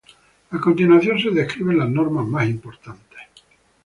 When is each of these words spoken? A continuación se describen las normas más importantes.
A 0.49 0.59
continuación 0.59 1.19
se 1.19 1.29
describen 1.29 1.77
las 1.77 1.87
normas 1.87 2.25
más 2.27 2.47
importantes. 2.49 3.19